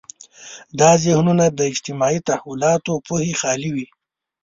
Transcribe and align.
دا 0.79 0.91
ذهنونه 1.03 1.45
د 1.49 1.59
اجتماعي 1.71 2.19
تحولاتو 2.29 2.91
پوهې 3.07 3.33
خالي 3.41 3.69
وي. 3.75 3.87